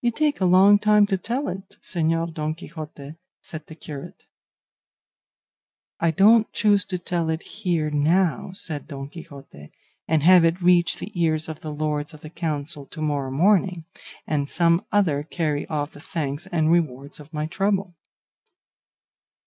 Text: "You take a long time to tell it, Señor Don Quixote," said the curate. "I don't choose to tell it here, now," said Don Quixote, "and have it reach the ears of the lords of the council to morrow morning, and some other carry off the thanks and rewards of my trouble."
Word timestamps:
"You 0.00 0.10
take 0.10 0.40
a 0.40 0.46
long 0.46 0.78
time 0.78 1.06
to 1.08 1.18
tell 1.18 1.46
it, 1.48 1.76
Señor 1.82 2.32
Don 2.32 2.54
Quixote," 2.54 3.16
said 3.42 3.66
the 3.66 3.74
curate. 3.74 4.24
"I 6.00 6.10
don't 6.12 6.50
choose 6.50 6.86
to 6.86 6.98
tell 6.98 7.28
it 7.28 7.42
here, 7.42 7.90
now," 7.90 8.52
said 8.54 8.88
Don 8.88 9.10
Quixote, 9.10 9.70
"and 10.08 10.22
have 10.22 10.46
it 10.46 10.62
reach 10.62 10.96
the 10.96 11.12
ears 11.14 11.46
of 11.46 11.60
the 11.60 11.74
lords 11.74 12.14
of 12.14 12.22
the 12.22 12.30
council 12.30 12.86
to 12.86 13.02
morrow 13.02 13.30
morning, 13.30 13.84
and 14.26 14.48
some 14.48 14.82
other 14.92 15.24
carry 15.24 15.66
off 15.66 15.92
the 15.92 16.00
thanks 16.00 16.46
and 16.46 16.70
rewards 16.72 17.20
of 17.20 17.34
my 17.34 17.44
trouble." 17.44 17.94